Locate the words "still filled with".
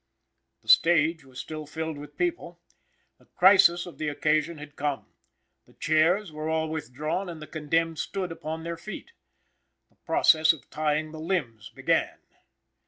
1.39-2.17